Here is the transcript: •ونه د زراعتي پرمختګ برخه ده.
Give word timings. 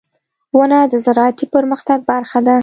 •ونه 0.57 0.79
د 0.91 0.93
زراعتي 1.05 1.45
پرمختګ 1.55 1.99
برخه 2.11 2.39
ده. 2.47 2.57